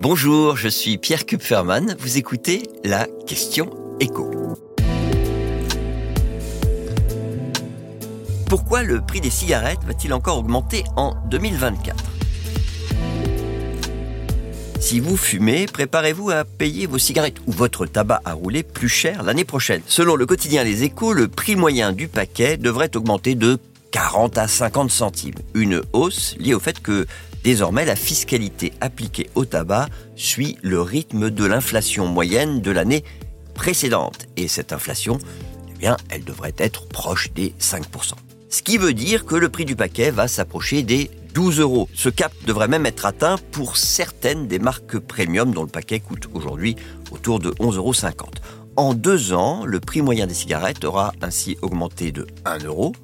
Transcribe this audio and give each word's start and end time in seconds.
Bonjour, 0.00 0.56
je 0.56 0.68
suis 0.68 0.96
Pierre 0.96 1.26
Kupferman. 1.26 1.96
Vous 1.98 2.18
écoutez 2.18 2.62
la 2.84 3.08
question 3.26 3.68
écho. 3.98 4.30
Pourquoi 8.48 8.84
le 8.84 9.00
prix 9.00 9.20
des 9.20 9.28
cigarettes 9.28 9.82
va-t-il 9.84 10.14
encore 10.14 10.38
augmenter 10.38 10.84
en 10.94 11.16
2024 11.28 12.04
si 14.80 15.00
vous 15.00 15.16
fumez, 15.16 15.66
préparez-vous 15.66 16.30
à 16.30 16.44
payer 16.44 16.86
vos 16.86 16.96
cigarettes 16.98 17.40
ou 17.46 17.52
votre 17.52 17.84
tabac 17.84 18.22
à 18.24 18.32
rouler 18.32 18.62
plus 18.62 18.88
cher 18.88 19.22
l'année 19.24 19.44
prochaine. 19.44 19.82
Selon 19.86 20.14
le 20.14 20.24
quotidien 20.24 20.62
Les 20.62 20.84
Échos, 20.84 21.12
le 21.12 21.28
prix 21.28 21.56
moyen 21.56 21.92
du 21.92 22.06
paquet 22.08 22.56
devrait 22.56 22.96
augmenter 22.96 23.34
de 23.34 23.58
40 23.90 24.38
à 24.38 24.48
50 24.48 24.90
centimes. 24.90 25.34
Une 25.54 25.82
hausse 25.92 26.36
liée 26.38 26.54
au 26.54 26.60
fait 26.60 26.80
que 26.80 27.06
désormais 27.44 27.84
la 27.84 27.96
fiscalité 27.96 28.72
appliquée 28.80 29.30
au 29.34 29.44
tabac 29.44 29.88
suit 30.16 30.58
le 30.62 30.80
rythme 30.80 31.30
de 31.30 31.44
l'inflation 31.44 32.06
moyenne 32.06 32.60
de 32.60 32.70
l'année 32.70 33.04
précédente. 33.54 34.26
Et 34.36 34.48
cette 34.48 34.72
inflation, 34.72 35.18
eh 35.70 35.78
bien, 35.78 35.96
elle 36.10 36.24
devrait 36.24 36.54
être 36.58 36.86
proche 36.86 37.32
des 37.32 37.54
5%. 37.60 38.12
Ce 38.50 38.62
qui 38.62 38.78
veut 38.78 38.94
dire 38.94 39.26
que 39.26 39.34
le 39.34 39.50
prix 39.50 39.64
du 39.64 39.76
paquet 39.76 40.10
va 40.10 40.26
s'approcher 40.26 40.82
des 40.82 41.10
12 41.34 41.60
euros. 41.60 41.88
Ce 41.94 42.08
cap 42.08 42.32
devrait 42.46 42.68
même 42.68 42.86
être 42.86 43.04
atteint 43.04 43.36
pour 43.52 43.76
certaines 43.76 44.48
des 44.48 44.58
marques 44.58 44.98
premium 44.98 45.52
dont 45.52 45.62
le 45.62 45.68
paquet 45.68 46.00
coûte 46.00 46.28
aujourd'hui 46.32 46.76
autour 47.10 47.38
de 47.40 47.50
11,50 47.50 47.76
euros. 47.76 47.92
En 48.76 48.94
deux 48.94 49.32
ans, 49.32 49.64
le 49.64 49.80
prix 49.80 50.02
moyen 50.02 50.26
des 50.26 50.34
cigarettes 50.34 50.84
aura 50.84 51.12
ainsi 51.20 51.58
augmenté 51.62 52.12
de 52.12 52.26
1 52.44 52.64
euro, 52.64 52.94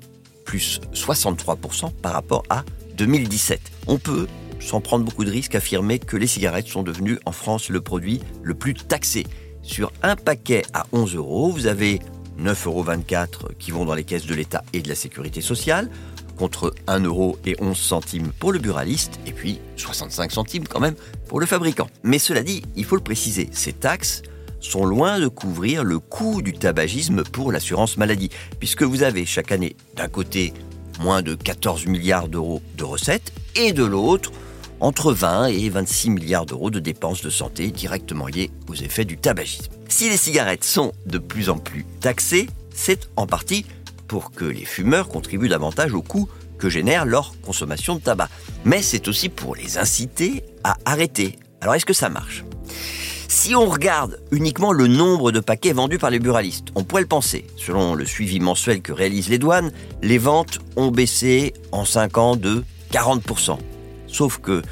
plus 0.54 0.80
63% 0.92 1.90
par 2.00 2.12
rapport 2.12 2.44
à 2.48 2.62
2017. 2.96 3.60
On 3.88 3.98
peut, 3.98 4.28
sans 4.60 4.80
prendre 4.80 5.04
beaucoup 5.04 5.24
de 5.24 5.30
risques, 5.30 5.56
affirmer 5.56 5.98
que 5.98 6.16
les 6.16 6.28
cigarettes 6.28 6.68
sont 6.68 6.84
devenues 6.84 7.18
en 7.24 7.32
France 7.32 7.70
le 7.70 7.80
produit 7.80 8.20
le 8.44 8.54
plus 8.54 8.74
taxé. 8.74 9.26
Sur 9.62 9.90
un 10.04 10.14
paquet 10.14 10.62
à 10.72 10.86
11 10.92 11.16
euros, 11.16 11.50
vous 11.50 11.66
avez 11.66 11.98
9,24 12.38 12.68
euros 12.68 13.48
qui 13.58 13.72
vont 13.72 13.84
dans 13.84 13.94
les 13.94 14.04
caisses 14.04 14.26
de 14.26 14.34
l'État 14.36 14.62
et 14.72 14.80
de 14.80 14.88
la 14.88 14.94
Sécurité 14.94 15.40
sociale, 15.40 15.90
contre 16.38 16.72
1 16.86 17.00
euro 17.00 17.36
et 17.44 17.56
11 17.60 17.76
centimes 17.76 18.30
pour 18.38 18.52
le 18.52 18.60
buraliste, 18.60 19.18
et 19.26 19.32
puis 19.32 19.58
65 19.74 20.30
centimes 20.30 20.68
quand 20.68 20.80
même 20.80 20.94
pour 21.26 21.40
le 21.40 21.46
fabricant. 21.46 21.88
Mais 22.04 22.20
cela 22.20 22.44
dit, 22.44 22.62
il 22.76 22.84
faut 22.84 22.94
le 22.94 23.02
préciser, 23.02 23.48
ces 23.50 23.72
taxes 23.72 24.22
sont 24.64 24.84
loin 24.84 25.20
de 25.20 25.28
couvrir 25.28 25.84
le 25.84 25.98
coût 25.98 26.42
du 26.42 26.52
tabagisme 26.52 27.22
pour 27.22 27.52
l'assurance 27.52 27.96
maladie, 27.96 28.30
puisque 28.58 28.82
vous 28.82 29.02
avez 29.02 29.26
chaque 29.26 29.52
année 29.52 29.76
d'un 29.96 30.08
côté 30.08 30.52
moins 31.00 31.22
de 31.22 31.34
14 31.34 31.86
milliards 31.86 32.28
d'euros 32.28 32.62
de 32.76 32.84
recettes, 32.84 33.32
et 33.56 33.72
de 33.72 33.84
l'autre 33.84 34.32
entre 34.80 35.12
20 35.12 35.46
et 35.46 35.68
26 35.68 36.10
milliards 36.10 36.46
d'euros 36.46 36.70
de 36.70 36.80
dépenses 36.80 37.22
de 37.22 37.30
santé 37.30 37.68
directement 37.68 38.26
liées 38.26 38.50
aux 38.68 38.74
effets 38.74 39.04
du 39.04 39.16
tabagisme. 39.16 39.72
Si 39.88 40.10
les 40.10 40.16
cigarettes 40.16 40.64
sont 40.64 40.92
de 41.06 41.18
plus 41.18 41.50
en 41.50 41.58
plus 41.58 41.84
taxées, 42.00 42.48
c'est 42.74 43.08
en 43.16 43.26
partie 43.26 43.64
pour 44.08 44.32
que 44.32 44.44
les 44.44 44.64
fumeurs 44.64 45.08
contribuent 45.08 45.48
davantage 45.48 45.94
au 45.94 46.02
coût 46.02 46.28
que 46.58 46.68
génère 46.68 47.04
leur 47.04 47.34
consommation 47.42 47.96
de 47.96 48.00
tabac. 48.00 48.28
Mais 48.64 48.82
c'est 48.82 49.08
aussi 49.08 49.28
pour 49.28 49.54
les 49.54 49.78
inciter 49.78 50.44
à 50.64 50.76
arrêter. 50.84 51.38
Alors 51.60 51.74
est-ce 51.74 51.86
que 51.86 51.92
ça 51.92 52.08
marche? 52.08 52.44
Si 53.34 53.56
on 53.56 53.66
regarde 53.66 54.20
uniquement 54.30 54.72
le 54.72 54.86
nombre 54.86 55.32
de 55.32 55.40
paquets 55.40 55.72
vendus 55.72 55.98
par 55.98 56.10
les 56.10 56.20
buralistes, 56.20 56.68
on 56.76 56.84
pourrait 56.84 57.02
le 57.02 57.08
penser. 57.08 57.44
Selon 57.56 57.94
le 57.94 58.04
suivi 58.04 58.38
mensuel 58.38 58.80
que 58.80 58.92
réalisent 58.92 59.28
les 59.28 59.38
douanes, 59.38 59.72
les 60.02 60.18
ventes 60.18 60.60
ont 60.76 60.92
baissé 60.92 61.52
en 61.72 61.84
5 61.84 62.16
ans 62.16 62.36
de 62.36 62.62
40%. 62.92 63.58
Sauf 64.06 64.38
que, 64.38 64.62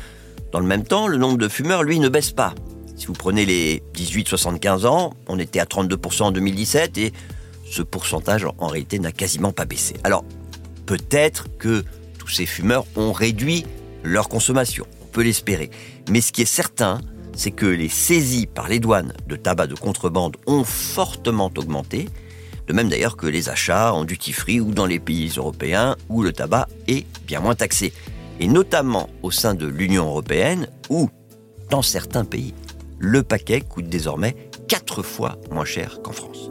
dans 0.52 0.60
le 0.60 0.66
même 0.66 0.84
temps, 0.84 1.08
le 1.08 1.16
nombre 1.16 1.38
de 1.38 1.48
fumeurs, 1.48 1.82
lui, 1.82 1.98
ne 1.98 2.08
baisse 2.08 2.30
pas. 2.30 2.54
Si 2.96 3.06
vous 3.06 3.14
prenez 3.14 3.44
les 3.44 3.82
18-75 3.96 4.86
ans, 4.86 5.12
on 5.26 5.40
était 5.40 5.58
à 5.58 5.64
32% 5.64 6.22
en 6.22 6.30
2017 6.30 6.98
et 6.98 7.12
ce 7.68 7.82
pourcentage 7.82 8.46
en 8.58 8.68
réalité 8.68 9.00
n'a 9.00 9.10
quasiment 9.10 9.50
pas 9.50 9.64
baissé. 9.64 9.94
Alors, 10.04 10.24
peut-être 10.86 11.48
que 11.58 11.82
tous 12.16 12.28
ces 12.28 12.46
fumeurs 12.46 12.84
ont 12.94 13.12
réduit 13.12 13.66
leur 14.04 14.28
consommation, 14.28 14.86
on 15.02 15.06
peut 15.06 15.22
l'espérer. 15.22 15.70
Mais 16.08 16.20
ce 16.20 16.30
qui 16.30 16.42
est 16.42 16.46
certain, 16.46 17.00
c'est 17.34 17.50
que 17.50 17.66
les 17.66 17.88
saisies 17.88 18.46
par 18.46 18.68
les 18.68 18.80
douanes 18.80 19.12
de 19.26 19.36
tabac 19.36 19.66
de 19.66 19.74
contrebande 19.74 20.36
ont 20.46 20.64
fortement 20.64 21.50
augmenté, 21.56 22.08
de 22.66 22.72
même 22.72 22.88
d'ailleurs 22.88 23.16
que 23.16 23.26
les 23.26 23.48
achats 23.48 23.92
en 23.92 24.04
duty-free 24.04 24.60
ou 24.60 24.72
dans 24.72 24.86
les 24.86 25.00
pays 25.00 25.32
européens 25.36 25.96
où 26.08 26.22
le 26.22 26.32
tabac 26.32 26.68
est 26.88 27.06
bien 27.26 27.40
moins 27.40 27.54
taxé, 27.54 27.92
et 28.40 28.48
notamment 28.48 29.08
au 29.22 29.30
sein 29.30 29.54
de 29.54 29.66
l'Union 29.66 30.06
européenne 30.06 30.68
où, 30.90 31.08
dans 31.70 31.82
certains 31.82 32.24
pays, 32.24 32.54
le 32.98 33.22
paquet 33.22 33.60
coûte 33.60 33.88
désormais 33.88 34.36
4 34.68 35.02
fois 35.02 35.38
moins 35.50 35.64
cher 35.64 36.00
qu'en 36.02 36.12
France. 36.12 36.50